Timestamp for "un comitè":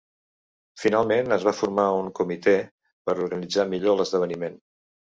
1.99-2.57